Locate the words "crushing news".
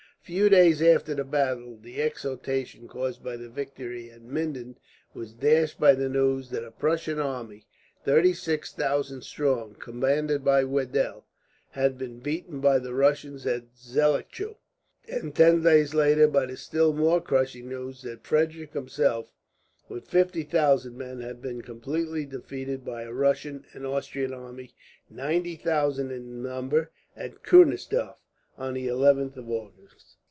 17.19-18.03